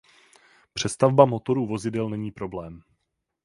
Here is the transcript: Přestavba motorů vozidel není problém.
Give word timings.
Přestavba 0.73 1.25
motorů 1.25 1.65
vozidel 1.67 2.09
není 2.09 2.31
problém. 2.31 2.81